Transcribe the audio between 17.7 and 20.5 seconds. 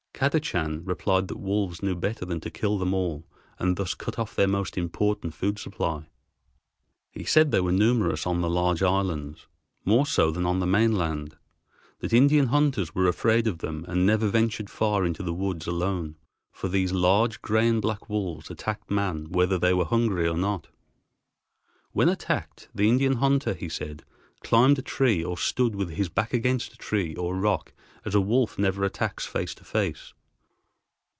black wolves attacked man whether they were hungry or